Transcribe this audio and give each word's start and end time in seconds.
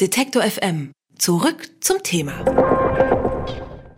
Detektor 0.00 0.42
FM. 0.42 0.92
Zurück 1.18 1.68
zum 1.80 2.02
Thema. 2.02 2.32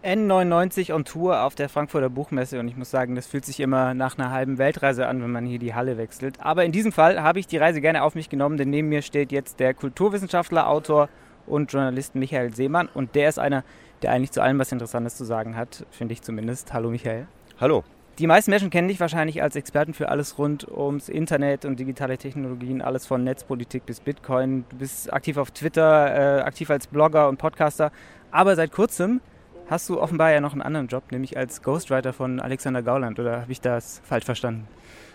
N99 0.03 0.93
on 0.93 1.05
Tour 1.05 1.45
auf 1.45 1.55
der 1.55 1.69
Frankfurter 1.69 2.11
Buchmesse 2.11 2.59
und 2.59 2.67
ich 2.67 2.77
muss 2.77 2.91
sagen, 2.91 3.15
das 3.15 3.29
fühlt 3.29 3.45
sich 3.45 3.61
immer 3.61 3.95
nach 3.95 4.19
einer 4.19 4.33
halben 4.33 4.59
Weltreise 4.59 5.07
an, 5.07 5.23
wenn 5.23 5.31
man 5.31 5.47
hier 5.47 5.61
die 5.61 5.75
Halle 5.75 5.99
wechselt. 5.99 6.41
Aber 6.41 6.65
in 6.65 6.73
diesem 6.73 6.91
Fall 6.91 7.23
habe 7.23 7.39
ich 7.39 7.47
die 7.47 7.57
Reise 7.57 7.81
gerne 7.81 8.03
auf 8.03 8.17
mich 8.17 8.29
genommen, 8.29 8.57
denn 8.57 8.71
neben 8.71 8.89
mir 8.89 9.03
steht 9.03 9.31
jetzt 9.31 9.61
der 9.61 9.75
Kulturwissenschaftler, 9.75 10.69
Autor 10.69 11.09
und 11.47 11.73
Journalist 11.73 12.17
Michael 12.17 12.53
Seemann 12.53 12.89
und 12.93 13.15
der 13.15 13.29
ist 13.29 13.39
einer, 13.39 13.63
der 14.03 14.11
eigentlich 14.11 14.33
zu 14.33 14.43
allem 14.43 14.59
was 14.59 14.73
Interessantes 14.73 15.15
zu 15.15 15.23
sagen 15.23 15.57
hat, 15.57 15.87
finde 15.93 16.15
ich 16.15 16.23
zumindest. 16.23 16.73
Hallo 16.73 16.91
Michael. 16.91 17.29
Hallo. 17.61 17.85
Die 18.19 18.27
meisten 18.27 18.51
Menschen 18.51 18.69
kennen 18.69 18.89
dich 18.89 19.01
wahrscheinlich 19.01 19.43
als 19.43 19.57
Experten 19.57 19.95
für 19.95 20.11
alles 20.11 20.37
rund 20.37 20.69
ums 20.71 21.09
Internet 21.09 21.65
und 21.65 21.81
digitale 21.81 22.19
Technologien, 22.19 22.83
alles 22.83 23.07
von 23.07 23.25
Netzpolitik 23.25 23.87
bis 23.87 24.01
Bitcoin. 24.01 24.67
Du 24.69 24.77
bist 24.77 25.11
aktiv 25.11 25.39
auf 25.39 25.51
Twitter, 25.51 26.41
äh, 26.41 26.43
aktiv 26.43 26.69
als 26.71 26.87
Blogger 26.87 27.31
und 27.31 27.39
Podcaster. 27.39 27.91
Aber 28.31 28.55
seit 28.55 28.71
kurzem 28.71 29.23
hast 29.67 29.89
du 29.89 29.99
offenbar 29.99 30.31
ja 30.31 30.43
noch 30.43 30.53
einen 30.53 30.61
anderen 30.61 30.89
Job, 30.89 31.05
nämlich 31.11 31.39
als 31.39 31.63
Ghostwriter 31.63 32.13
von 32.13 32.39
Alexander 32.39 32.83
Gauland. 32.83 33.19
Oder 33.19 33.41
habe 33.41 33.53
ich 33.53 33.63
das 33.63 34.03
falsch 34.05 34.27
verstanden? 34.27 34.69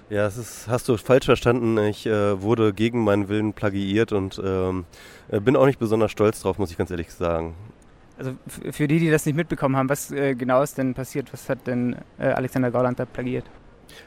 Ja, 0.09 0.23
das 0.23 0.38
ist, 0.38 0.67
hast 0.67 0.89
du 0.89 0.98
falsch 0.98 1.25
verstanden. 1.25 1.77
Ich 1.77 2.08
äh, 2.08 2.41
wurde 2.41 2.73
gegen 2.73 3.03
meinen 3.03 3.30
Willen 3.30 3.53
plagiiert 3.53 4.11
und 4.11 4.41
ähm, 4.44 4.86
äh, 5.30 5.39
bin 5.39 5.55
auch 5.55 5.67
nicht 5.67 5.77
besonders 5.80 6.11
stolz 6.11 6.41
drauf, 6.41 6.58
muss 6.58 6.72
ich 6.72 6.77
ganz 6.77 6.89
ehrlich 6.89 7.11
sagen. 7.11 7.53
Also 8.17 8.31
für 8.71 8.88
die, 8.88 8.99
die 8.99 9.12
das 9.12 9.26
nicht 9.26 9.35
mitbekommen 9.35 9.76
haben, 9.76 9.89
was 9.89 10.12
äh, 10.12 10.34
genau 10.34 10.63
ist 10.63 10.77
denn 10.77 10.94
passiert? 10.94 11.31
Was 11.31 11.49
hat 11.49 11.67
denn 11.67 11.95
äh, 12.17 12.25
Alexander 12.25 12.71
Gauland 12.71 12.99
da 12.99 13.05
plagiert? 13.05 13.45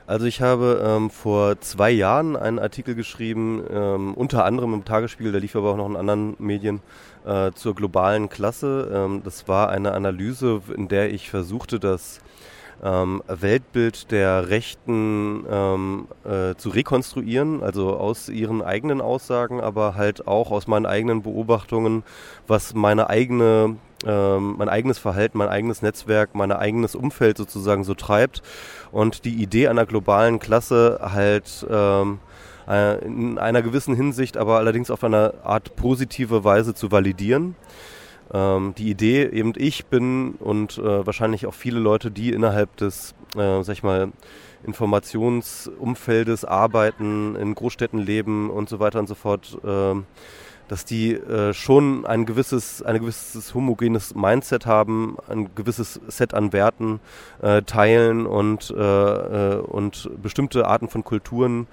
Also 0.06 0.27
ich 0.27 0.42
habe 0.42 0.82
ähm, 0.84 1.10
vor 1.10 1.60
zwei 1.60 1.91
Jahren 1.91 2.37
einen 2.37 2.59
Artikel 2.59 2.95
geschrieben, 2.95 3.65
ähm, 3.70 4.15
unter 4.15 4.45
anderem 4.45 4.74
im 4.74 4.84
Tagesspiegel, 4.84 5.32
der 5.32 5.41
lief 5.41 5.56
aber 5.56 5.73
auch 5.73 5.77
noch 5.77 5.88
in 5.88 5.96
anderen 5.96 6.37
Medien, 6.38 6.80
äh, 7.24 7.52
zur 7.52 7.74
globalen 7.74 8.28
Klasse. 8.28 8.91
Ähm, 8.92 9.23
das 9.24 9.48
war 9.48 9.70
eine 9.70 9.92
Analyse, 9.92 10.62
in 10.76 10.88
der 10.88 11.13
ich 11.13 11.30
versuchte, 11.30 11.79
das 11.79 12.20
ähm, 12.82 13.23
Weltbild 13.26 14.10
der 14.10 14.48
Rechten 14.48 15.45
ähm, 15.51 16.09
äh, 16.24 16.54
zu 16.57 16.70
rekonstruieren, 16.70 17.63
also 17.63 17.96
aus 17.96 18.29
ihren 18.29 18.63
eigenen 18.63 19.01
Aussagen, 19.01 19.60
aber 19.60 19.95
halt 19.96 20.26
auch 20.26 20.51
aus 20.51 20.66
meinen 20.66 20.87
eigenen 20.87 21.23
Beobachtungen, 21.23 22.02
was 22.46 22.74
meine 22.74 23.10
eigene 23.10 23.76
ähm, 24.06 24.56
mein 24.59 24.68
eigenes 24.68 24.98
Verhalten, 24.98 25.38
mein 25.38 25.48
eigenes 25.48 25.82
Netzwerk, 25.82 26.34
mein 26.34 26.52
eigenes 26.52 26.95
Umfeld 26.95 27.37
sozusagen 27.37 27.84
so 27.84 27.95
treibt 27.95 28.42
und 28.92 29.24
die 29.24 29.34
Idee 29.42 29.68
einer 29.68 29.87
globalen 29.87 30.38
Klasse 30.38 31.01
halt 31.02 31.66
ähm, 31.70 32.18
äh, 32.68 33.04
in 33.04 33.38
einer 33.38 33.62
gewissen 33.62 33.95
Hinsicht, 33.95 34.37
aber 34.37 34.59
allerdings 34.59 34.90
auf 34.90 35.04
eine 35.04 35.34
Art 35.42 35.76
positive 35.76 36.45
Weise 36.45 36.74
zu 36.74 36.90
validieren. 36.90 37.57
Ähm, 38.32 38.74
die 38.79 38.90
Idee, 38.90 39.24
eben 39.24 39.52
ich 39.57 39.87
bin 39.87 40.32
und 40.38 40.79
äh, 40.79 41.04
wahrscheinlich 41.04 41.46
auch 41.46 41.54
viele 41.54 41.80
Leute, 41.80 42.10
die 42.10 42.32
innerhalb 42.32 42.76
des, 42.76 43.14
äh, 43.37 43.62
sag 43.62 43.73
ich 43.73 43.82
mal, 43.82 44.12
Informationsumfeldes 44.64 46.45
arbeiten, 46.45 47.35
in 47.35 47.54
Großstädten 47.54 47.98
leben 47.98 48.51
und 48.51 48.68
so 48.68 48.79
weiter 48.79 49.01
und 49.01 49.09
so 49.09 49.14
fort, 49.14 49.59
äh, 49.64 49.95
dass 50.71 50.85
die 50.85 51.15
äh, 51.15 51.52
schon 51.52 52.07
ein 52.07 52.26
gewisses, 52.26 52.80
ein 52.80 53.01
gewisses 53.01 53.54
homogenes 53.54 54.15
Mindset 54.15 54.66
haben, 54.66 55.16
ein 55.29 55.52
gewisses 55.57 56.01
Set 56.07 56.32
an 56.32 56.52
Werten 56.52 57.01
äh, 57.43 57.63
teilen 57.63 58.24
und, 58.24 58.71
äh, 58.71 58.80
äh 58.80 59.57
und 59.57 60.09
bestimmte 60.23 60.68
Arten 60.68 60.88
von 60.88 61.02
Kulturen, 61.02 61.66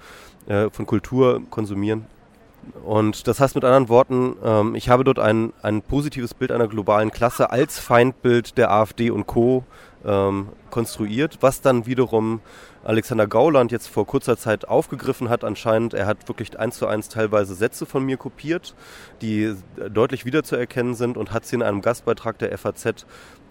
äh, 0.48 0.68
von 0.70 0.84
Kultur 0.84 1.42
konsumieren. 1.48 2.06
Und 2.84 3.28
das 3.28 3.38
heißt 3.38 3.54
mit 3.54 3.64
anderen 3.64 3.88
Worten, 3.88 4.34
ähm, 4.44 4.74
ich 4.74 4.88
habe 4.88 5.04
dort 5.04 5.20
ein, 5.20 5.52
ein 5.62 5.80
positives 5.80 6.34
Bild 6.34 6.50
einer 6.50 6.66
globalen 6.66 7.12
Klasse 7.12 7.50
als 7.50 7.78
Feindbild 7.78 8.58
der 8.58 8.72
AfD 8.72 9.10
und 9.10 9.28
Co. 9.28 9.62
Ähm, 10.08 10.48
konstruiert, 10.70 11.38
was 11.42 11.60
dann 11.60 11.84
wiederum 11.84 12.40
Alexander 12.82 13.26
Gauland 13.26 13.72
jetzt 13.72 13.88
vor 13.88 14.06
kurzer 14.06 14.38
Zeit 14.38 14.66
aufgegriffen 14.66 15.28
hat 15.28 15.44
anscheinend. 15.44 15.92
Er 15.92 16.06
hat 16.06 16.28
wirklich 16.28 16.58
eins 16.58 16.78
zu 16.78 16.86
eins 16.86 17.10
teilweise 17.10 17.54
Sätze 17.54 17.84
von 17.84 18.04
mir 18.04 18.16
kopiert, 18.16 18.74
die 19.20 19.54
deutlich 19.90 20.24
wiederzuerkennen 20.24 20.94
sind 20.94 21.18
und 21.18 21.32
hat 21.32 21.44
sie 21.44 21.56
in 21.56 21.62
einem 21.62 21.82
Gastbeitrag 21.82 22.38
der 22.38 22.56
FAZ 22.56 23.04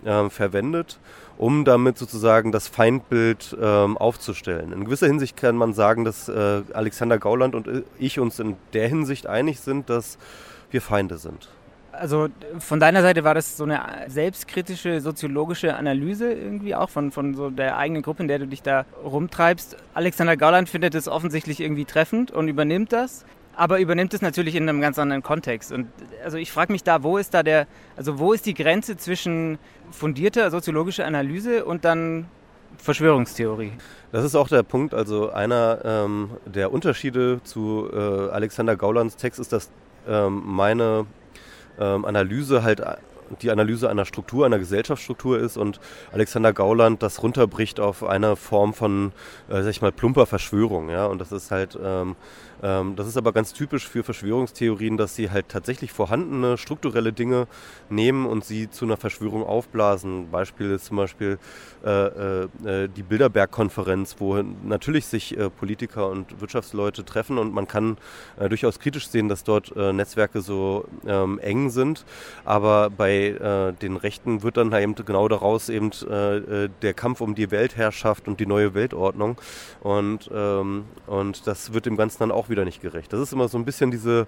äh, 0.03 0.29
verwendet, 0.31 0.99
um 1.37 1.63
damit 1.63 1.99
sozusagen 1.99 2.51
das 2.51 2.67
Feindbild 2.67 3.55
äh, 3.61 3.63
aufzustellen. 3.63 4.71
In 4.71 4.85
gewisser 4.85 5.05
Hinsicht 5.05 5.37
kann 5.37 5.57
man 5.57 5.73
sagen, 5.73 6.05
dass 6.05 6.27
äh, 6.27 6.63
Alexander 6.73 7.19
Gauland 7.19 7.53
und 7.53 7.83
ich 7.99 8.19
uns 8.19 8.39
in 8.39 8.55
der 8.73 8.87
Hinsicht 8.87 9.27
einig 9.27 9.59
sind, 9.59 9.91
dass 9.91 10.17
wir 10.71 10.81
Feinde 10.81 11.19
sind 11.19 11.49
also 11.99 12.27
von 12.59 12.79
deiner 12.79 13.01
Seite 13.01 13.23
war 13.23 13.33
das 13.33 13.57
so 13.57 13.63
eine 13.63 13.81
selbstkritische 14.07 15.01
soziologische 15.01 15.75
Analyse 15.75 16.31
irgendwie 16.31 16.75
auch 16.75 16.89
von, 16.89 17.11
von 17.11 17.35
so 17.35 17.49
der 17.49 17.77
eigenen 17.77 18.01
Gruppe, 18.03 18.23
in 18.23 18.27
der 18.27 18.39
du 18.39 18.47
dich 18.47 18.61
da 18.61 18.85
rumtreibst. 19.03 19.77
Alexander 19.93 20.37
Gauland 20.37 20.69
findet 20.69 20.95
es 20.95 21.07
offensichtlich 21.07 21.59
irgendwie 21.59 21.85
treffend 21.85 22.31
und 22.31 22.47
übernimmt 22.47 22.93
das, 22.93 23.25
aber 23.55 23.79
übernimmt 23.79 24.13
es 24.13 24.21
natürlich 24.21 24.55
in 24.55 24.69
einem 24.69 24.81
ganz 24.81 24.99
anderen 24.99 25.23
Kontext. 25.23 25.71
Und 25.71 25.87
also 26.23 26.37
ich 26.37 26.51
frage 26.51 26.71
mich 26.71 26.83
da, 26.83 27.03
wo 27.03 27.17
ist 27.17 27.33
da 27.33 27.43
der, 27.43 27.67
also 27.95 28.19
wo 28.19 28.33
ist 28.33 28.45
die 28.45 28.53
Grenze 28.53 28.97
zwischen 28.97 29.57
fundierter 29.91 30.49
soziologischer 30.51 31.05
Analyse 31.05 31.65
und 31.65 31.85
dann 31.85 32.27
Verschwörungstheorie? 32.77 33.71
Das 34.11 34.23
ist 34.23 34.35
auch 34.35 34.47
der 34.47 34.63
Punkt. 34.63 34.93
Also 34.93 35.31
einer 35.31 35.79
ähm, 35.83 36.31
der 36.45 36.71
Unterschiede 36.71 37.41
zu 37.43 37.89
äh, 37.91 37.97
Alexander 37.97 38.75
Gaulands 38.75 39.15
Text 39.15 39.39
ist, 39.39 39.51
dass 39.51 39.69
ähm, 40.07 40.41
meine 40.45 41.05
ähm, 41.79 42.05
Analyse 42.05 42.63
halt 42.63 42.81
die 43.41 43.51
Analyse 43.51 43.89
einer 43.89 44.05
Struktur, 44.05 44.45
einer 44.45 44.59
Gesellschaftsstruktur 44.59 45.39
ist 45.39 45.57
und 45.57 45.79
Alexander 46.11 46.53
Gauland 46.53 47.03
das 47.03 47.21
runterbricht 47.23 47.79
auf 47.79 48.03
eine 48.03 48.35
Form 48.35 48.73
von, 48.73 49.11
äh, 49.49 49.61
sag 49.61 49.69
ich 49.69 49.81
mal, 49.81 49.91
plumper 49.91 50.25
Verschwörung, 50.25 50.89
ja. 50.89 51.05
Und 51.05 51.19
das 51.19 51.31
ist 51.31 51.51
halt 51.51 51.77
ähm, 51.81 52.15
das 52.61 53.07
ist 53.07 53.17
aber 53.17 53.33
ganz 53.33 53.53
typisch 53.53 53.87
für 53.87 54.03
Verschwörungstheorien, 54.03 54.97
dass 54.97 55.15
sie 55.15 55.29
halt 55.29 55.49
tatsächlich 55.49 55.91
vorhandene 55.91 56.57
strukturelle 56.57 57.13
Dinge 57.13 57.47
nehmen 57.89 58.25
und 58.25 58.43
sie 58.43 58.69
zu 58.69 58.85
einer 58.85 58.97
Verschwörung 58.97 59.43
aufblasen. 59.43 60.31
Beispiel 60.31 60.71
ist 60.71 60.85
zum 60.85 60.97
Beispiel 60.97 61.37
äh, 61.85 61.89
äh, 61.89 62.43
äh 62.65 62.87
die 62.87 63.03
Bilderberg-Konferenz, 63.03 64.15
wo 64.19 64.41
natürlich 64.63 65.05
sich 65.05 65.37
äh, 65.37 65.49
Politiker 65.49 66.09
und 66.09 66.41
Wirtschaftsleute 66.41 67.05
treffen 67.05 67.37
und 67.37 67.53
man 67.53 67.67
kann 67.67 67.97
äh, 68.39 68.49
durchaus 68.49 68.79
kritisch 68.79 69.07
sehen, 69.07 69.29
dass 69.29 69.43
dort 69.43 69.75
äh, 69.75 69.93
Netzwerke 69.93 70.41
so 70.41 70.85
ähm, 71.05 71.39
eng 71.39 71.69
sind. 71.69 72.05
Aber 72.45 72.89
bei 72.89 73.35
den 73.81 73.97
Rechten 73.97 74.43
wird 74.43 74.57
dann 74.57 74.73
eben 74.73 74.95
genau 74.95 75.27
daraus 75.27 75.69
eben 75.69 75.91
der 76.09 76.93
Kampf 76.93 77.21
um 77.21 77.35
die 77.35 77.51
Weltherrschaft 77.51 78.27
und 78.27 78.39
die 78.39 78.45
neue 78.45 78.73
Weltordnung. 78.73 79.37
Und, 79.81 80.29
ähm, 80.33 80.85
und 81.05 81.45
das 81.45 81.73
wird 81.73 81.85
dem 81.85 81.97
Ganzen 81.97 82.19
dann 82.19 82.31
auch 82.31 82.46
auch 82.47 82.49
wieder 82.49 82.65
nicht 82.65 82.81
gerecht. 82.81 83.13
Das 83.13 83.19
ist 83.19 83.33
immer 83.33 83.47
so 83.47 83.57
ein 83.57 83.65
bisschen 83.65 83.91
diese 83.91 84.27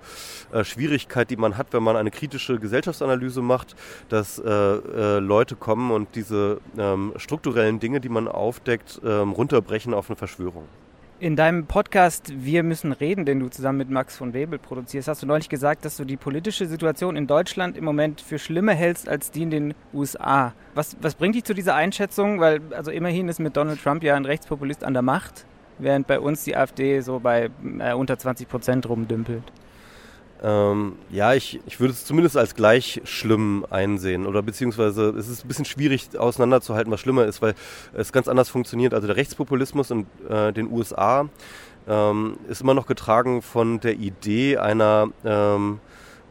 äh, 0.52 0.64
Schwierigkeit, 0.64 1.30
die 1.30 1.38
man 1.38 1.58
hat, 1.58 1.74
wenn 1.74 1.84
man 1.84 1.96
eine 1.96 2.12
kritische 2.12 2.60
Gesellschaftsanalyse 2.60 3.42
macht, 3.42 3.76
dass 4.10 4.40
äh, 4.40 4.50
äh, 4.50 5.20
Leute 5.20 5.56
kommen 5.56 5.92
und 5.92 6.16
diese 6.16 6.60
ähm, 6.78 7.14
strukturellen 7.18 7.80
Dinge, 7.80 8.00
die 8.00 8.10
man 8.10 8.28
aufdeckt, 8.28 9.02
ähm, 9.04 9.32
runterbrechen 9.32 9.94
auf 9.94 10.10
eine 10.10 10.16
Verschwörung. 10.16 10.66
In 11.22 11.36
deinem 11.36 11.66
Podcast 11.66 12.32
Wir 12.34 12.64
müssen 12.64 12.94
reden, 12.94 13.26
den 13.26 13.42
du 13.42 13.50
zusammen 13.50 13.80
mit 13.80 13.90
Max 13.90 14.16
von 14.16 14.34
Webel 14.34 14.58
produzierst, 14.58 15.10
hast 15.10 15.22
du 15.22 15.28
neulich 15.28 15.50
gesagt, 15.50 15.84
dass 15.84 15.98
du 15.98 16.06
die 16.06 16.16
politische 16.16 16.66
Situation 16.66 17.18
in 17.18 17.28
Deutschland 17.28 17.76
im 17.76 17.84
Moment 17.84 18.22
für 18.22 18.40
schlimmer 18.40 18.72
hältst 18.72 19.10
als 19.10 19.30
die 19.30 19.42
in 19.42 19.50
den 19.50 19.74
USA. 19.94 20.54
Was, 20.76 20.96
was 21.02 21.16
bringt 21.16 21.36
dich 21.36 21.44
zu 21.44 21.54
dieser 21.54 21.76
Einschätzung? 21.76 22.40
Weil 22.40 22.62
also 22.72 22.90
immerhin 22.92 23.28
ist 23.28 23.42
mit 23.42 23.58
Donald 23.58 23.84
Trump 23.84 24.02
ja 24.02 24.16
ein 24.16 24.24
Rechtspopulist 24.24 24.86
an 24.86 24.94
der 24.94 25.02
Macht 25.02 25.46
während 25.80 26.08
bei 26.08 26.20
uns 26.20 26.44
die 26.44 26.56
AfD 26.56 27.02
so 27.02 27.20
bei 27.20 27.50
äh, 27.80 27.94
unter 27.94 28.18
20 28.18 28.48
Prozent 28.48 28.88
rumdümpelt. 28.88 29.44
Ähm, 30.42 30.94
ja, 31.10 31.34
ich, 31.34 31.60
ich 31.66 31.80
würde 31.80 31.94
es 31.94 32.06
zumindest 32.06 32.38
als 32.38 32.56
gleich 32.56 33.02
schlimm 33.04 33.66
einsehen. 33.70 34.26
Oder 34.26 34.42
beziehungsweise 34.42 35.10
es 35.10 35.28
ist 35.28 35.44
ein 35.44 35.48
bisschen 35.48 35.66
schwierig 35.66 36.18
auseinanderzuhalten, 36.18 36.92
was 36.92 37.02
schlimmer 37.02 37.26
ist, 37.26 37.42
weil 37.42 37.56
es 37.94 38.14
ganz 38.14 38.28
anders 38.28 38.50
funktioniert. 38.50 38.94
Also 38.94 39.08
der 39.08 39.18
Rechtspopulismus 39.18 39.92
in 39.92 40.06
äh, 40.30 40.54
den 40.54 40.72
USA 40.72 41.28
ähm, 41.88 42.38
ist 42.48 42.62
immer 42.62 42.74
noch 42.74 42.88
getragen 42.88 43.42
von 43.42 43.82
der 43.82 43.96
Idee 43.96 44.58
einer 44.58 45.10
ähm, 45.26 45.80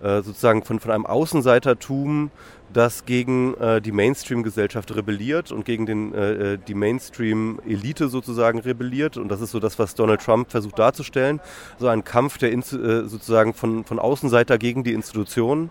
äh, 0.01 0.23
sozusagen 0.23 0.63
von, 0.63 0.81
von 0.81 0.91
einem 0.91 1.07
Außenseitertum, 1.07 2.31
das 2.73 3.05
gegen 3.05 3.55
äh, 3.55 3.81
die 3.81 3.93
Mainstream-Gesellschaft 3.93 4.95
rebelliert 4.95 5.53
und 5.53 5.65
gegen 5.65 5.87
den, 5.87 6.15
äh, 6.15 6.55
äh, 6.55 6.59
die 6.59 6.75
Mainstream-Elite 6.75 8.09
sozusagen 8.09 8.61
rebelliert. 8.61 9.17
Und 9.17 9.29
das 9.29 9.41
ist 9.41 9.51
so 9.51 9.61
das, 9.61 9.79
was 9.79 9.95
Donald 9.95 10.21
Trump 10.21 10.51
versucht 10.51 10.79
darzustellen. 10.79 11.41
So 11.79 11.89
ein 11.89 12.05
Kampf 12.05 12.39
der 12.39 12.53
äh, 12.53 12.63
sozusagen 12.63 13.55
von, 13.55 13.85
von 13.85 13.99
Außenseiter 13.99 14.59
gegen 14.59 14.85
die 14.85 14.93
Institutionen. 14.93 15.71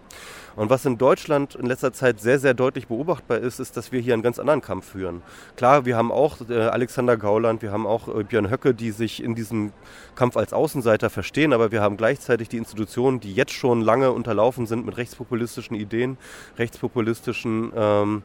Und 0.57 0.71
was 0.71 0.85
in 0.85 0.97
Deutschland 0.97 1.53
in 1.53 1.67
letzter 1.67 1.93
Zeit 1.93 2.19
sehr, 2.19 2.39
sehr 2.39 2.55
deutlich 2.55 2.87
beobachtbar 2.87 3.37
ist, 3.37 3.59
ist, 3.59 3.77
dass 3.77 3.91
wir 3.91 3.99
hier 3.99 4.15
einen 4.15 4.23
ganz 4.23 4.39
anderen 4.39 4.61
Kampf 4.61 4.89
führen. 4.89 5.21
Klar, 5.55 5.85
wir 5.85 5.95
haben 5.95 6.11
auch 6.11 6.37
äh, 6.49 6.55
Alexander 6.55 7.15
Gauland, 7.15 7.61
wir 7.61 7.71
haben 7.71 7.85
auch 7.85 8.07
äh, 8.07 8.23
Björn 8.23 8.49
Höcke, 8.49 8.73
die 8.73 8.89
sich 8.89 9.23
in 9.23 9.35
diesem 9.35 9.71
Kampf 10.15 10.35
als 10.35 10.53
Außenseiter 10.53 11.11
verstehen, 11.11 11.53
aber 11.53 11.71
wir 11.71 11.81
haben 11.81 11.95
gleichzeitig 11.95 12.49
die 12.49 12.57
Institutionen, 12.57 13.19
die 13.19 13.35
jetzt 13.35 13.53
schon 13.53 13.81
lange 13.81 14.11
unterlaufen 14.11 14.65
sind 14.65 14.83
mit 14.83 14.97
rechtspopulistischen 14.97 15.75
Ideen, 15.75 16.17
rechtspopulistischen 16.57 17.71
ähm, 17.75 18.23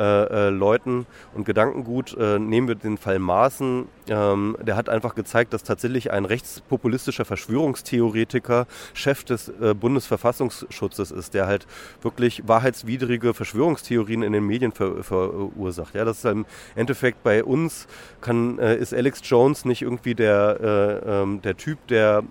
äh, 0.00 0.46
äh, 0.46 0.48
Leuten 0.48 1.06
und 1.34 1.44
Gedankengut. 1.44 2.16
Äh, 2.16 2.38
nehmen 2.38 2.68
wir 2.68 2.74
den 2.74 2.96
Fall 2.96 3.18
Maaßen. 3.18 3.86
Ähm, 4.08 4.56
der 4.62 4.76
hat 4.76 4.88
einfach 4.88 5.14
gezeigt, 5.14 5.52
dass 5.52 5.62
tatsächlich 5.62 6.10
ein 6.10 6.24
rechtspopulistischer 6.24 7.26
Verschwörungstheoretiker 7.26 8.66
Chef 8.94 9.24
des 9.24 9.50
äh, 9.60 9.74
Bundesverfassungsschutzes 9.74 11.10
ist, 11.10 11.34
der 11.34 11.46
halt 11.46 11.66
wirklich 12.00 12.48
wahrheitswidrige 12.48 13.34
Verschwörungstheorien 13.34 14.22
in 14.22 14.32
den 14.32 14.46
Medien 14.46 14.72
ver 14.72 15.04
verursacht. 15.04 15.94
Ja, 15.94 16.06
das 16.06 16.18
ist 16.18 16.24
im 16.24 16.46
Endeffekt 16.76 17.22
bei 17.22 17.44
uns 17.44 17.86
kann, 18.22 18.58
äh, 18.58 18.76
ist 18.76 18.94
Alex 18.94 19.20
Jones 19.22 19.66
nicht 19.66 19.82
irgendwie 19.82 20.14
der, 20.14 21.02
äh, 21.06 21.22
ähm, 21.22 21.42
der 21.42 21.58
Typ, 21.58 21.86
der 21.88 22.24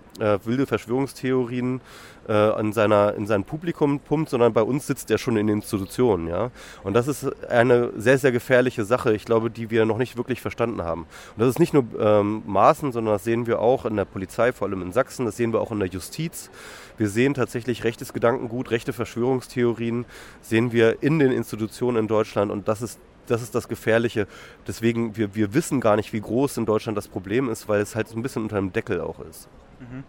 wilde 0.43 0.65
Verschwörungstheorien 0.65 1.79
äh, 2.29 2.59
in, 2.59 2.71
seiner, 2.71 3.15
in 3.15 3.25
sein 3.25 3.43
Publikum 3.43 3.99
pumpt, 3.99 4.29
sondern 4.29 4.53
bei 4.53 4.61
uns 4.61 4.85
sitzt 4.87 5.09
er 5.09 5.17
schon 5.17 5.35
in 5.35 5.49
Institutionen. 5.49 6.27
Ja? 6.27 6.51
Und 6.83 6.93
das 6.93 7.07
ist 7.07 7.27
eine 7.49 7.91
sehr, 7.97 8.19
sehr 8.19 8.31
gefährliche 8.31 8.85
Sache, 8.85 9.13
ich 9.13 9.25
glaube, 9.25 9.49
die 9.49 9.71
wir 9.71 9.85
noch 9.85 9.97
nicht 9.97 10.15
wirklich 10.15 10.39
verstanden 10.39 10.83
haben. 10.83 11.07
Und 11.35 11.39
das 11.39 11.49
ist 11.49 11.59
nicht 11.59 11.73
nur 11.73 11.85
ähm, 11.99 12.43
Maßen, 12.45 12.91
sondern 12.91 13.15
das 13.15 13.23
sehen 13.23 13.47
wir 13.47 13.59
auch 13.59 13.85
in 13.85 13.95
der 13.95 14.05
Polizei, 14.05 14.53
vor 14.53 14.67
allem 14.67 14.83
in 14.83 14.91
Sachsen, 14.91 15.25
das 15.25 15.37
sehen 15.37 15.51
wir 15.51 15.59
auch 15.59 15.71
in 15.71 15.79
der 15.79 15.89
Justiz. 15.89 16.51
Wir 16.97 17.09
sehen 17.09 17.33
tatsächlich 17.33 17.83
rechtes 17.83 18.13
Gedankengut, 18.13 18.71
rechte 18.71 18.93
Verschwörungstheorien, 18.93 20.05
sehen 20.41 20.71
wir 20.71 21.01
in 21.01 21.17
den 21.17 21.31
Institutionen 21.31 21.97
in 21.97 22.07
Deutschland 22.07 22.51
und 22.51 22.67
das 22.67 22.81
ist 22.81 22.99
das 23.27 23.43
ist 23.43 23.53
das 23.53 23.67
Gefährliche. 23.67 24.25
Deswegen, 24.67 25.15
wir, 25.15 25.35
wir 25.35 25.53
wissen 25.53 25.81
gar 25.81 25.95
nicht, 25.95 26.13
wie 26.13 26.19
groß 26.19 26.57
in 26.57 26.65
Deutschland 26.65 26.97
das 26.97 27.07
Problem 27.07 27.47
ist, 27.49 27.67
weil 27.67 27.79
es 27.79 27.95
halt 27.95 28.07
so 28.07 28.17
ein 28.17 28.23
bisschen 28.23 28.41
unter 28.41 28.55
dem 28.55 28.73
Deckel 28.73 29.01
auch 29.01 29.19
ist. 29.19 29.47
Mhm. 29.79 30.03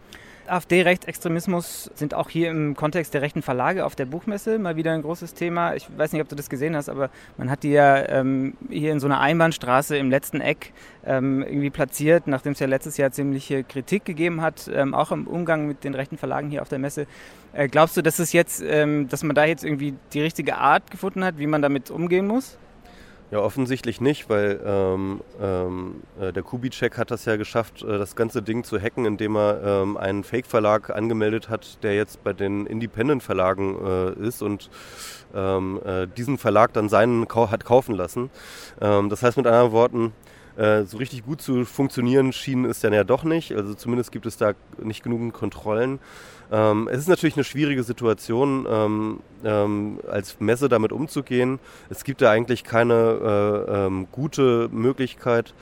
AfD-Rechtsextremismus 0.47 1.91
sind 1.95 2.15
auch 2.15 2.29
hier 2.29 2.51
im 2.51 2.75
Kontext 2.75 3.15
der 3.15 3.23
rechten 3.23 3.43
Verlage 3.43 3.85
auf 3.85 3.95
der 3.95 4.07
Buchmesse 4.07 4.59
mal 4.59 4.77
wieder 4.77 4.93
ein 4.93 5.03
großes 5.03 5.35
Thema. 5.35 5.75
Ich 5.75 5.89
weiß 5.97 6.13
nicht, 6.13 6.23
ob 6.23 6.29
du 6.29 6.37
das 6.37 6.51
gesehen 6.51 6.75
hast, 6.75 6.89
aber 6.89 7.11
man 7.37 7.51
hat 7.51 7.63
die 7.63 7.71
ja 7.71 8.09
ähm, 8.09 8.55
hier 8.69 8.93
in 8.93 9.01
so 9.01 9.07
einer 9.07 9.21
Einbahnstraße 9.21 9.97
im 9.97 10.11
letzten 10.11 10.41
Eck 10.41 10.73
ähm, 11.05 11.43
irgendwie 11.43 11.71
platziert, 11.71 12.27
nachdem 12.27 12.53
es 12.53 12.59
ja 12.59 12.67
letztes 12.67 12.97
Jahr 12.97 13.13
ziemliche 13.13 13.65
Kritik 13.65 14.05
gegeben 14.05 14.41
hat, 14.43 14.71
ähm, 14.73 14.95
auch 14.95 15.13
im 15.13 15.27
Umgang 15.27 15.67
mit 15.67 15.85
den 15.85 15.95
rechten 15.95 16.19
Verlagen 16.19 16.51
hier 16.51 16.63
auf 16.63 16.69
der 16.69 16.79
Messe. 16.79 17.07
Äh, 17.53 17.69
glaubst 17.69 17.97
du, 17.97 18.03
dass 18.03 18.19
es 18.19 18.33
jetzt, 18.33 18.63
ähm, 18.67 19.09
dass 19.09 19.23
man 19.23 19.35
da 19.35 19.45
jetzt 19.45 19.65
irgendwie 19.65 19.95
die 20.13 20.21
richtige 20.21 20.57
Art 20.57 20.91
gefunden 20.91 21.25
hat, 21.25 21.39
wie 21.39 21.47
man 21.47 21.63
damit 21.63 21.91
umgehen 21.91 22.27
muss? 22.27 22.59
Ja, 23.31 23.39
offensichtlich 23.39 24.01
nicht, 24.01 24.29
weil 24.29 24.61
ähm, 24.65 25.21
ähm, 25.41 26.03
äh, 26.21 26.33
der 26.33 26.43
Kubitschek 26.43 26.99
hat 26.99 27.13
das 27.13 27.27
ja 27.27 27.37
geschafft, 27.37 27.83
äh, 27.85 27.97
das 27.97 28.17
ganze 28.17 28.43
Ding 28.43 28.65
zu 28.65 28.77
hacken, 28.81 29.05
indem 29.05 29.37
er 29.37 29.63
ähm, 29.65 29.97
einen 29.97 30.25
Fake-Verlag 30.25 30.91
angemeldet 30.91 31.49
hat, 31.49 31.81
der 31.85 31.95
jetzt 31.95 32.25
bei 32.25 32.33
den 32.33 32.67
Independent-Verlagen 32.67 33.77
äh, 33.87 34.27
ist 34.27 34.43
und 34.43 34.69
ähm, 35.33 35.81
äh, 35.85 36.09
diesen 36.09 36.39
Verlag 36.39 36.73
dann 36.73 36.89
seinen 36.89 37.29
hat 37.33 37.65
kaufen 37.65 37.95
lassen. 37.95 38.31
Ähm, 38.81 39.09
das 39.09 39.23
heißt 39.23 39.37
mit 39.37 39.47
anderen 39.47 39.71
Worten, 39.71 40.13
äh, 40.57 40.85
so 40.85 40.99
richtig 40.99 41.25
gut 41.25 41.41
zu 41.41 41.65
funktionieren 41.65 42.33
schien 42.33 42.65
es 42.65 42.81
dann 42.81 42.93
ja 42.93 43.05
doch 43.05 43.25
nicht. 43.25 43.53
Also 43.53 43.75
zumindest 43.75 44.13
gibt 44.13 44.27
es 44.27 44.37
da 44.37 44.53
nicht 44.83 45.03
genügend 45.03 45.33
Kontrollen. 45.33 45.99
Ähm, 46.53 46.89
es 46.91 46.99
ist 46.99 47.09
natürlich 47.09 47.37
eine 47.37 47.45
schwierige 47.45 47.83
Situation, 47.83 48.67
ähm, 48.69 49.21
ähm, 49.45 50.01
als 50.11 50.41
Messe 50.41 50.69
damit 50.69 50.93
umzugehen. 50.93 51.61
Es 51.89 52.05
gibt 52.05 52.23
da 52.23 52.31
eigentlich 52.31 52.65
keine 52.65 52.95
äh, 53.69 53.87
ähm, 53.87 54.09
gute 54.11 54.69
Möglichkeit, 54.73 55.55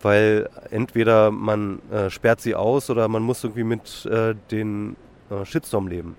weil 0.00 0.48
entweder 0.70 1.30
man 1.30 1.80
äh, 1.90 2.08
sperrt 2.10 2.40
sie 2.40 2.54
aus 2.54 2.88
oder 2.88 3.08
man 3.08 3.22
muss 3.22 3.44
irgendwie 3.44 3.64
mit 3.64 4.06
äh, 4.06 4.34
den 4.50 4.96
äh, 5.30 5.44
Shitstorm 5.44 5.86
leben. 5.86 6.16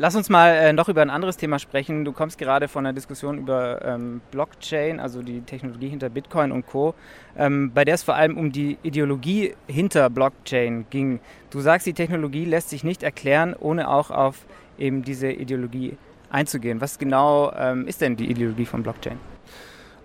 Lass 0.00 0.14
uns 0.14 0.28
mal 0.28 0.50
äh, 0.54 0.72
noch 0.72 0.88
über 0.88 1.02
ein 1.02 1.10
anderes 1.10 1.36
Thema 1.36 1.58
sprechen. 1.58 2.04
Du 2.04 2.12
kommst 2.12 2.38
gerade 2.38 2.68
von 2.68 2.86
einer 2.86 2.92
Diskussion 2.92 3.36
über 3.36 3.84
ähm, 3.84 4.20
Blockchain, 4.30 5.00
also 5.00 5.22
die 5.22 5.40
Technologie 5.40 5.88
hinter 5.88 6.08
Bitcoin 6.08 6.52
und 6.52 6.66
Co., 6.66 6.94
ähm, 7.36 7.72
bei 7.74 7.84
der 7.84 7.96
es 7.96 8.04
vor 8.04 8.14
allem 8.14 8.38
um 8.38 8.52
die 8.52 8.78
Ideologie 8.84 9.56
hinter 9.66 10.08
Blockchain 10.08 10.86
ging. 10.88 11.18
Du 11.50 11.58
sagst, 11.58 11.84
die 11.84 11.94
Technologie 11.94 12.44
lässt 12.44 12.70
sich 12.70 12.84
nicht 12.84 13.02
erklären, 13.02 13.56
ohne 13.58 13.90
auch 13.90 14.12
auf 14.12 14.46
eben 14.78 15.02
diese 15.02 15.32
Ideologie 15.32 15.96
einzugehen. 16.30 16.80
Was 16.80 17.00
genau 17.00 17.52
ähm, 17.58 17.88
ist 17.88 18.00
denn 18.00 18.14
die 18.14 18.30
Ideologie 18.30 18.66
von 18.66 18.84
Blockchain? 18.84 19.18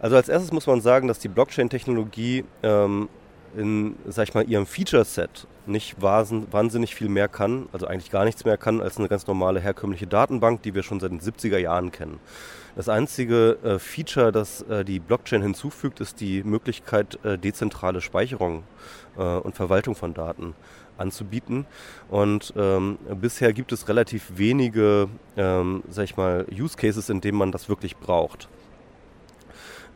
Also 0.01 0.15
als 0.15 0.27
erstes 0.27 0.51
muss 0.51 0.65
man 0.65 0.81
sagen, 0.81 1.07
dass 1.07 1.19
die 1.19 1.27
Blockchain-Technologie 1.27 2.45
ähm, 2.63 3.09
in, 3.57 3.95
sag 4.07 4.29
ich 4.29 4.33
mal, 4.33 4.49
ihrem 4.49 4.65
Feature-Set 4.65 5.47
nicht 5.65 6.01
wahnsinnig 6.01 6.93
viel 6.93 7.09
mehr 7.09 7.27
kann, 7.27 7.67
also 7.71 7.87
eigentlich 7.87 8.11
gar 8.11 8.25
nichts 8.25 8.43
mehr 8.43 8.57
kann, 8.57 8.81
als 8.81 8.97
eine 8.97 9.07
ganz 9.07 9.27
normale 9.27 9.59
herkömmliche 9.59 10.07
Datenbank, 10.07 10.61
die 10.63 10.73
wir 10.75 10.83
schon 10.83 10.99
seit 10.99 11.11
den 11.11 11.21
70er 11.21 11.57
Jahren 11.57 11.91
kennen. 11.91 12.19
Das 12.75 12.89
einzige 12.89 13.57
äh, 13.63 13.79
Feature, 13.79 14.31
das 14.31 14.63
äh, 14.63 14.83
die 14.83 14.99
Blockchain 14.99 15.41
hinzufügt, 15.41 15.99
ist 15.99 16.19
die 16.19 16.43
Möglichkeit, 16.43 17.23
äh, 17.23 17.37
dezentrale 17.37 18.01
Speicherung 18.01 18.63
äh, 19.17 19.21
und 19.21 19.55
Verwaltung 19.55 19.95
von 19.95 20.13
Daten 20.13 20.55
anzubieten. 20.97 21.65
Und 22.09 22.53
ähm, 22.57 22.97
bisher 23.21 23.53
gibt 23.53 23.71
es 23.71 23.87
relativ 23.87 24.31
wenige, 24.35 25.07
ähm, 25.37 25.83
sag 25.89 26.05
ich 26.05 26.17
mal, 26.17 26.45
Use 26.51 26.75
Cases, 26.75 27.09
in 27.09 27.21
denen 27.21 27.37
man 27.37 27.51
das 27.51 27.69
wirklich 27.69 27.97
braucht. 27.97 28.49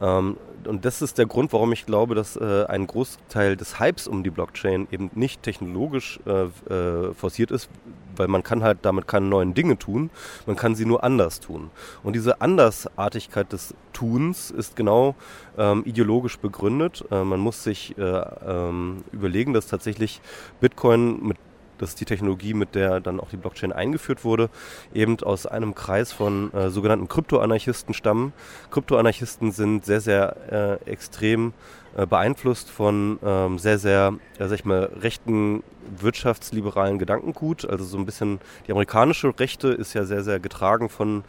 Ähm, 0.01 0.37
und 0.65 0.85
das 0.85 1.01
ist 1.01 1.17
der 1.17 1.25
Grund, 1.25 1.53
warum 1.53 1.71
ich 1.71 1.85
glaube, 1.85 2.13
dass 2.15 2.35
äh, 2.35 2.65
ein 2.65 2.87
Großteil 2.87 3.55
des 3.55 3.79
Hypes 3.79 4.07
um 4.07 4.23
die 4.23 4.29
Blockchain 4.29 4.87
eben 4.91 5.09
nicht 5.15 5.43
technologisch 5.43 6.19
äh, 6.25 6.73
äh, 6.73 7.13
forciert 7.13 7.51
ist, 7.51 7.69
weil 8.15 8.27
man 8.27 8.43
kann 8.43 8.63
halt 8.63 8.79
damit 8.81 9.07
keine 9.07 9.27
neuen 9.27 9.53
Dinge 9.53 9.77
tun, 9.77 10.09
man 10.45 10.55
kann 10.55 10.75
sie 10.75 10.85
nur 10.85 11.03
anders 11.03 11.39
tun. 11.39 11.69
Und 12.03 12.13
diese 12.15 12.41
Andersartigkeit 12.41 13.51
des 13.53 13.73
Tuns 13.93 14.51
ist 14.51 14.75
genau 14.75 15.15
ähm, 15.57 15.83
ideologisch 15.85 16.37
begründet. 16.37 17.05
Äh, 17.11 17.23
man 17.23 17.39
muss 17.39 17.63
sich 17.63 17.97
äh, 17.97 18.01
ähm, 18.01 19.03
überlegen, 19.11 19.53
dass 19.53 19.67
tatsächlich 19.67 20.21
Bitcoin 20.59 21.25
mit 21.25 21.37
das 21.77 21.89
ist 21.89 22.01
die 22.01 22.05
Technologie, 22.05 22.53
mit 22.53 22.75
der 22.75 22.99
dann 22.99 23.19
auch 23.19 23.29
die 23.29 23.37
Blockchain 23.37 23.71
eingeführt 23.71 24.23
wurde, 24.23 24.49
eben 24.93 25.19
aus 25.21 25.45
einem 25.45 25.75
Kreis 25.75 26.11
von 26.11 26.53
äh, 26.53 26.69
sogenannten 26.69 27.07
Kryptoanarchisten 27.07 27.93
stammen. 27.93 28.33
Kryptoanarchisten 28.71 29.51
sind 29.51 29.85
sehr, 29.85 30.01
sehr 30.01 30.79
äh, 30.85 30.89
extrem 30.89 31.53
äh, 31.95 32.05
beeinflusst 32.05 32.69
von 32.69 33.19
ähm, 33.23 33.57
sehr, 33.57 33.79
sehr, 33.79 34.13
sag 34.37 34.51
ich 34.51 34.65
mal, 34.65 34.91
rechten 35.01 35.63
wirtschaftsliberalen 35.99 36.99
Gedankengut. 36.99 37.67
Also 37.67 37.85
so 37.85 37.97
ein 37.97 38.05
bisschen 38.05 38.39
die 38.67 38.71
amerikanische 38.71 39.33
Rechte 39.39 39.69
ist 39.69 39.93
ja 39.93 40.03
sehr, 40.03 40.23
sehr 40.23 40.39
getragen 40.39 40.89
von 40.89 41.23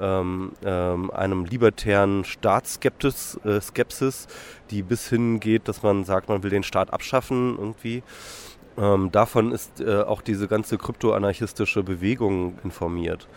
ähm, 0.00 0.52
ähm, 0.64 1.10
einem 1.10 1.44
libertären 1.44 2.24
Staatsskepsis, 2.24 3.38
äh, 3.44 3.60
Skepsis, 3.60 4.26
die 4.70 4.82
bis 4.82 5.08
hin 5.08 5.40
geht, 5.40 5.68
dass 5.68 5.82
man 5.82 6.04
sagt, 6.04 6.28
man 6.28 6.42
will 6.42 6.50
den 6.50 6.62
Staat 6.62 6.92
abschaffen 6.92 7.56
irgendwie. 7.58 8.02
Ähm, 8.76 9.12
davon 9.12 9.52
ist 9.52 9.80
äh, 9.80 10.02
auch 10.02 10.22
diese 10.22 10.48
ganze 10.48 10.78
kryptoanarchistische 10.78 11.82
Bewegung 11.82 12.58
informiert. 12.64 13.28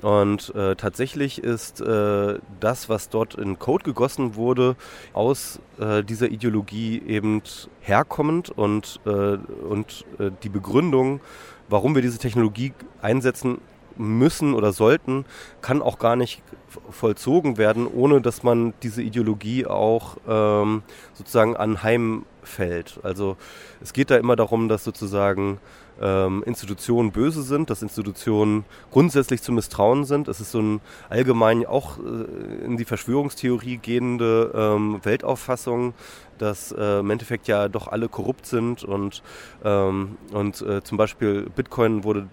Und 0.00 0.52
äh, 0.56 0.74
tatsächlich 0.74 1.42
ist 1.42 1.80
äh, 1.80 2.38
das, 2.58 2.88
was 2.88 3.08
dort 3.08 3.34
in 3.34 3.58
Code 3.58 3.84
gegossen 3.84 4.34
wurde, 4.34 4.74
aus 5.12 5.60
äh, 5.78 6.02
dieser 6.02 6.28
Ideologie 6.28 7.00
eben 7.06 7.42
herkommend 7.80 8.50
und, 8.50 9.00
äh, 9.04 9.10
und 9.10 10.04
äh, 10.18 10.30
die 10.42 10.48
Begründung, 10.48 11.20
warum 11.68 11.94
wir 11.94 12.02
diese 12.02 12.18
Technologie 12.18 12.72
einsetzen 13.00 13.60
müssen 13.96 14.54
oder 14.54 14.72
sollten, 14.72 15.24
kann 15.60 15.82
auch 15.82 15.98
gar 15.98 16.16
nicht 16.16 16.42
vollzogen 16.90 17.58
werden, 17.58 17.86
ohne 17.86 18.20
dass 18.20 18.42
man 18.42 18.72
diese 18.82 19.02
Ideologie 19.02 19.66
auch 19.66 20.16
ähm, 20.26 20.82
sozusagen 21.12 21.54
anheimfällt. 22.42 23.00
Also 23.02 23.36
es 23.80 23.92
geht 23.92 24.10
da 24.10 24.16
immer 24.16 24.36
darum, 24.36 24.68
dass 24.68 24.84
sozusagen 24.84 25.58
ähm, 26.00 26.42
Institutionen 26.46 27.12
böse 27.12 27.42
sind, 27.42 27.70
dass 27.70 27.82
Institutionen 27.82 28.64
grundsätzlich 28.90 29.42
zu 29.42 29.52
misstrauen 29.52 30.04
sind. 30.04 30.28
Es 30.28 30.40
ist 30.40 30.52
so 30.52 30.60
ein 30.60 30.80
allgemein 31.08 31.66
auch 31.66 31.98
äh, 31.98 32.64
in 32.64 32.76
die 32.76 32.84
Verschwörungstheorie 32.84 33.78
gehende 33.78 34.52
ähm, 34.54 35.00
Weltauffassung, 35.02 35.94
dass 36.38 36.72
äh, 36.72 37.00
im 37.00 37.10
Endeffekt 37.10 37.46
ja 37.46 37.68
doch 37.68 37.88
alle 37.88 38.08
korrupt 38.08 38.46
sind 38.46 38.82
und, 38.82 39.22
ähm, 39.64 40.16
und 40.32 40.60
äh, 40.62 40.82
zum 40.82 40.98
Beispiel 40.98 41.48
Bitcoin 41.54 42.02
wurde 42.04 42.28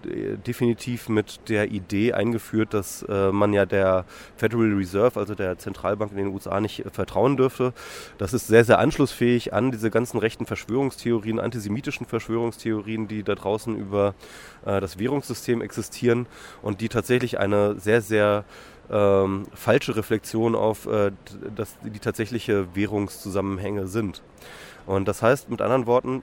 definitiv 0.46 1.08
mit 1.08 1.48
der 1.48 1.70
Idee 1.70 2.12
eingeführt, 2.12 2.74
dass 2.74 3.02
äh, 3.08 3.30
man 3.30 3.52
ja 3.52 3.66
der 3.66 4.04
Federal 4.36 4.72
Reserve, 4.72 5.18
also 5.20 5.34
der 5.34 5.58
Zentralbank 5.58 6.10
in 6.10 6.16
den 6.16 6.28
USA, 6.28 6.60
nicht 6.60 6.84
vertrauen 6.92 7.36
dürfte. 7.36 7.72
Das 8.18 8.32
ist 8.32 8.48
sehr, 8.48 8.64
sehr 8.64 8.78
anschlussfähig 8.78 9.52
an 9.52 9.70
diese 9.70 9.90
ganzen 10.00 10.18
rechten 10.18 10.46
Verschwörungstheorien, 10.46 11.38
antisemitischen 11.38 12.06
Verschwörungstheorien, 12.06 13.06
die 13.06 13.22
da 13.22 13.34
draußen 13.34 13.76
über 13.76 14.14
äh, 14.64 14.80
das 14.80 14.98
Währungssystem 14.98 15.60
existieren 15.60 16.26
und 16.62 16.80
die 16.80 16.88
tatsächlich 16.88 17.38
eine 17.38 17.78
sehr, 17.78 18.00
sehr 18.00 18.44
ähm, 18.90 19.44
falsche 19.52 19.96
Reflexion 19.96 20.54
auf 20.54 20.86
äh, 20.86 21.12
das, 21.54 21.76
die 21.84 21.98
tatsächliche 21.98 22.74
Währungszusammenhänge 22.74 23.88
sind. 23.88 24.22
Und 24.86 25.06
das 25.06 25.20
heißt 25.20 25.50
mit 25.50 25.60
anderen 25.60 25.84
Worten, 25.84 26.22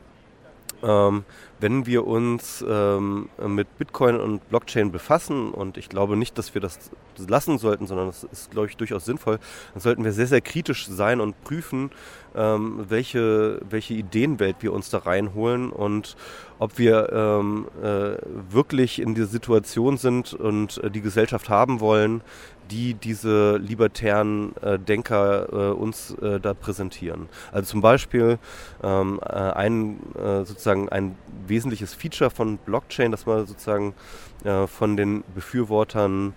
ähm, 0.83 1.23
wenn 1.59 1.85
wir 1.85 2.05
uns 2.05 2.63
ähm, 2.67 3.29
mit 3.45 3.77
Bitcoin 3.77 4.17
und 4.17 4.47
Blockchain 4.49 4.91
befassen, 4.91 5.51
und 5.51 5.77
ich 5.77 5.89
glaube 5.89 6.15
nicht, 6.15 6.37
dass 6.37 6.53
wir 6.53 6.61
das 6.61 6.91
lassen 7.27 7.57
sollten, 7.57 7.87
sondern 7.87 8.07
das 8.07 8.23
ist, 8.25 8.51
glaube 8.51 8.67
ich, 8.67 8.77
durchaus 8.77 9.05
sinnvoll, 9.05 9.39
dann 9.73 9.81
sollten 9.81 10.03
wir 10.03 10.11
sehr, 10.11 10.27
sehr 10.27 10.41
kritisch 10.41 10.87
sein 10.87 11.19
und 11.19 11.41
prüfen, 11.43 11.89
ähm, 12.35 12.85
welche, 12.87 13.59
welche 13.67 13.95
Ideenwelt 13.95 14.57
wir 14.59 14.71
uns 14.71 14.89
da 14.89 14.99
reinholen 14.99 15.71
und 15.71 16.15
ob 16.59 16.77
wir 16.77 17.11
ähm, 17.11 17.67
äh, 17.81 18.17
wirklich 18.51 18.99
in 18.99 19.15
der 19.15 19.25
Situation 19.25 19.97
sind 19.97 20.33
und 20.33 20.77
äh, 20.83 20.91
die 20.91 21.01
Gesellschaft 21.01 21.49
haben 21.49 21.79
wollen, 21.79 22.21
die 22.69 22.93
diese 22.93 23.57
libertären 23.57 24.55
äh, 24.61 24.79
Denker 24.79 25.47
äh, 25.51 25.73
uns 25.73 26.11
äh, 26.21 26.39
da 26.39 26.53
präsentieren. 26.53 27.29
Also 27.51 27.71
zum 27.71 27.81
Beispiel 27.81 28.39
ähm, 28.83 29.19
äh, 29.23 29.33
ein 29.33 29.99
äh, 30.15 30.45
sozusagen 30.45 30.89
ein 30.89 31.15
wesentliches 31.47 31.93
Feature 31.93 32.29
von 32.29 32.57
Blockchain, 32.57 33.11
das 33.11 33.25
man 33.25 33.45
sozusagen 33.45 33.93
äh, 34.43 34.67
von 34.67 34.97
den 34.97 35.23
Befürwortern 35.33 36.33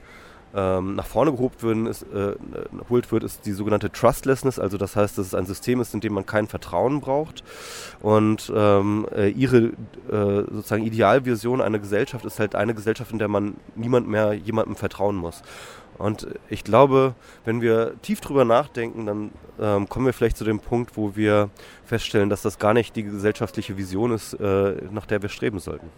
ähm, 0.52 0.96
nach 0.96 1.06
vorne 1.06 1.30
geholt, 1.30 1.62
werden, 1.62 1.86
ist, 1.86 2.04
geholt 2.10 3.12
wird, 3.12 3.22
ist 3.22 3.46
die 3.46 3.52
sogenannte 3.52 3.92
Trustlessness. 3.92 4.58
Also 4.58 4.78
das 4.78 4.96
heißt, 4.96 5.16
dass 5.16 5.28
es 5.28 5.34
ein 5.34 5.46
System 5.46 5.80
ist, 5.80 5.94
in 5.94 6.00
dem 6.00 6.12
man 6.12 6.26
kein 6.26 6.48
Vertrauen 6.48 7.00
braucht. 7.00 7.44
Und 8.00 8.52
ähm, 8.52 9.06
ihre 9.36 9.70
sozusagen 10.08 10.82
Idealvision 10.82 11.60
einer 11.60 11.78
Gesellschaft 11.78 12.24
ist 12.24 12.40
halt 12.40 12.56
eine 12.56 12.74
Gesellschaft, 12.74 13.12
in 13.12 13.20
der 13.20 13.28
man 13.28 13.54
niemand 13.76 14.08
mehr 14.08 14.32
jemandem 14.32 14.74
vertrauen 14.74 15.14
muss. 15.14 15.44
Und 16.00 16.26
ich 16.48 16.64
glaube, 16.64 17.14
wenn 17.44 17.60
wir 17.60 17.92
tief 18.00 18.20
drüber 18.20 18.46
nachdenken, 18.46 19.04
dann 19.04 19.30
ähm, 19.60 19.88
kommen 19.88 20.06
wir 20.06 20.14
vielleicht 20.14 20.38
zu 20.38 20.44
dem 20.44 20.58
Punkt, 20.58 20.96
wo 20.96 21.14
wir 21.14 21.50
feststellen, 21.84 22.30
dass 22.30 22.40
das 22.40 22.58
gar 22.58 22.72
nicht 22.72 22.96
die 22.96 23.02
gesellschaftliche 23.02 23.76
Vision 23.76 24.12
ist, 24.12 24.32
äh, 24.34 24.76
nach 24.90 25.04
der 25.04 25.20
wir 25.20 25.28
streben 25.28 25.58
sollten. 25.58 25.88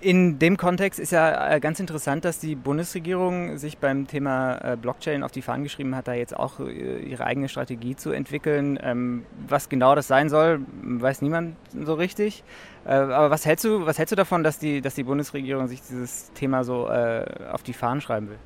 In 0.00 0.38
dem 0.40 0.56
Kontext 0.56 0.98
ist 0.98 1.12
ja 1.12 1.54
äh, 1.54 1.60
ganz 1.60 1.78
interessant, 1.78 2.24
dass 2.24 2.40
die 2.40 2.56
Bundesregierung 2.56 3.58
sich 3.58 3.76
beim 3.78 4.08
Thema 4.08 4.56
äh, 4.56 4.76
Blockchain 4.76 5.22
auf 5.22 5.30
die 5.30 5.42
Fahnen 5.42 5.62
geschrieben 5.62 5.94
hat, 5.94 6.08
da 6.08 6.14
jetzt 6.14 6.34
auch 6.34 6.58
äh, 6.58 6.98
ihre 7.02 7.24
eigene 7.24 7.48
Strategie 7.48 7.94
zu 7.94 8.10
entwickeln. 8.10 8.78
Ähm, 8.82 9.24
was 9.46 9.68
genau 9.68 9.94
das 9.94 10.08
sein 10.08 10.30
soll, 10.30 10.60
weiß 10.82 11.20
niemand 11.22 11.56
so 11.78 11.94
richtig. 11.94 12.42
Aber 12.84 13.30
was 13.30 13.46
hältst 13.46 13.64
du, 13.64 13.86
was 13.86 13.98
hältst 13.98 14.10
du 14.10 14.16
davon, 14.16 14.42
dass 14.42 14.58
die, 14.58 14.80
dass 14.80 14.96
die 14.96 15.04
Bundesregierung 15.04 15.68
sich 15.68 15.80
dieses 15.82 16.32
Thema 16.32 16.64
so 16.64 16.88
auf 16.88 17.62
die 17.62 17.74
Fahnen 17.74 18.00
schreiben 18.00 18.30
will? 18.30 18.38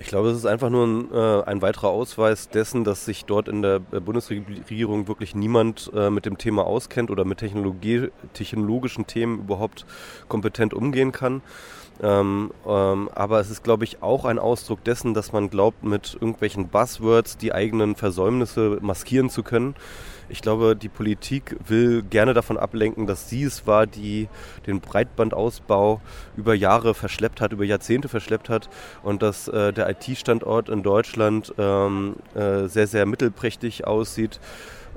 Ich 0.00 0.06
glaube, 0.06 0.28
es 0.30 0.36
ist 0.36 0.46
einfach 0.46 0.70
nur 0.70 0.86
ein, 0.86 1.12
äh, 1.12 1.42
ein, 1.44 1.60
weiterer 1.60 1.88
Ausweis 1.88 2.48
dessen, 2.48 2.84
dass 2.84 3.04
sich 3.04 3.24
dort 3.24 3.48
in 3.48 3.62
der 3.62 3.80
äh, 3.90 3.98
Bundesregierung 3.98 5.08
wirklich 5.08 5.34
niemand 5.34 5.90
äh, 5.94 6.08
mit 6.08 6.24
dem 6.24 6.38
Thema 6.38 6.64
auskennt 6.64 7.10
oder 7.10 7.24
mit 7.24 7.38
technologischen 7.38 9.06
Themen 9.06 9.40
überhaupt 9.40 9.86
kompetent 10.28 10.72
umgehen 10.72 11.10
kann. 11.10 11.42
Ähm, 12.00 12.52
ähm, 12.66 13.08
aber 13.14 13.40
es 13.40 13.50
ist, 13.50 13.64
glaube 13.64 13.84
ich, 13.84 14.02
auch 14.02 14.24
ein 14.24 14.38
Ausdruck 14.38 14.84
dessen, 14.84 15.14
dass 15.14 15.32
man 15.32 15.50
glaubt, 15.50 15.82
mit 15.84 16.14
irgendwelchen 16.14 16.68
Buzzwords 16.68 17.36
die 17.36 17.52
eigenen 17.52 17.96
Versäumnisse 17.96 18.78
maskieren 18.80 19.30
zu 19.30 19.42
können. 19.42 19.74
Ich 20.30 20.42
glaube, 20.42 20.76
die 20.76 20.90
Politik 20.90 21.56
will 21.66 22.02
gerne 22.02 22.34
davon 22.34 22.58
ablenken, 22.58 23.06
dass 23.06 23.30
sie 23.30 23.44
es 23.44 23.66
war, 23.66 23.86
die 23.86 24.28
den 24.66 24.80
Breitbandausbau 24.80 26.00
über 26.36 26.54
Jahre 26.54 26.94
verschleppt 26.94 27.40
hat, 27.40 27.52
über 27.52 27.64
Jahrzehnte 27.64 28.08
verschleppt 28.08 28.50
hat 28.50 28.68
und 29.02 29.22
dass 29.22 29.48
äh, 29.48 29.72
der 29.72 29.88
IT-Standort 29.88 30.68
in 30.68 30.82
Deutschland 30.82 31.54
ähm, 31.56 32.16
äh, 32.34 32.66
sehr, 32.66 32.86
sehr 32.86 33.06
mittelprächtig 33.06 33.86
aussieht, 33.86 34.38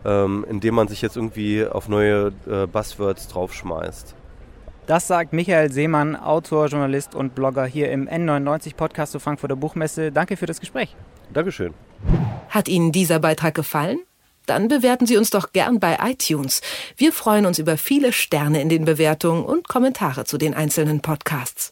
ähm, 0.04 0.46
indem 0.50 0.76
man 0.76 0.90
sich 0.90 1.02
jetzt 1.02 1.16
irgendwie 1.16 1.66
auf 1.66 1.88
neue 1.88 2.34
äh, 2.46 2.68
Buzzwords 2.68 3.30
draufschmeißt. 3.30 4.16
Das 4.92 5.08
sagt 5.08 5.32
Michael 5.32 5.72
Seemann, 5.72 6.18
Autor, 6.18 6.68
Journalist 6.68 7.16
und 7.16 7.34
Blogger 7.34 7.66
hier 7.66 7.90
im 7.94 8.10
N99 8.10 8.76
Podcast 8.76 9.14
zur 9.14 9.22
Frankfurter 9.22 9.56
Buchmesse. 9.56 10.12
Danke 10.12 10.36
für 10.36 10.48
das 10.48 10.60
Gespräch. 10.60 10.98
Dankeschön. 11.32 11.74
Hat 12.50 12.68
Ihnen 12.68 12.92
dieser 12.92 13.20
Beitrag 13.20 13.56
gefallen? 13.56 14.02
Dann 14.48 14.68
bewerten 14.68 15.06
Sie 15.06 15.16
uns 15.16 15.30
doch 15.30 15.54
gern 15.54 15.80
bei 15.80 15.98
iTunes. 16.04 16.62
Wir 16.98 17.14
freuen 17.14 17.46
uns 17.46 17.58
über 17.58 17.78
viele 17.78 18.12
Sterne 18.12 18.62
in 18.62 18.68
den 18.68 18.84
Bewertungen 18.84 19.46
und 19.46 19.70
Kommentare 19.70 20.26
zu 20.26 20.38
den 20.38 20.54
einzelnen 20.54 21.00
Podcasts. 21.00 21.72